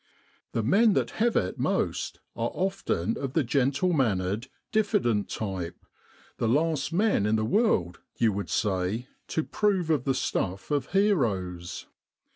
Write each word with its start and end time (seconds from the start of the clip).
The 0.53 0.63
men 0.63 0.93
that 0.93 1.11
have 1.21 1.35
it 1.35 1.59
most 1.59 2.21
are 2.35 2.49
often 2.55 3.19
of 3.19 3.33
the 3.33 3.43
gentle 3.43 3.93
mannered, 3.93 4.47
diffident 4.71 5.29
type 5.29 5.77
the 6.37 6.47
last 6.47 6.91
men 6.91 7.27
in 7.27 7.35
the 7.35 7.45
world, 7.45 7.99
you 8.17 8.33
would 8.33 8.49
say, 8.49 9.09
to 9.27 9.43
prove 9.43 9.91
of 9.91 10.05
the 10.05 10.15
stuff 10.15 10.71
of 10.71 10.87
heroes. 10.93 11.85